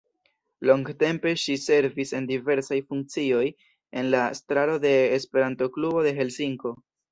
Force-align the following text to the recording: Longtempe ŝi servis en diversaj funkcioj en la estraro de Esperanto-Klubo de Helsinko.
Longtempe 0.69 1.33
ŝi 1.41 1.57
servis 1.63 2.13
en 2.21 2.29
diversaj 2.31 2.79
funkcioj 2.87 3.45
en 4.01 4.11
la 4.17 4.25
estraro 4.39 4.81
de 4.89 4.97
Esperanto-Klubo 5.21 6.05
de 6.11 6.19
Helsinko. 6.21 6.77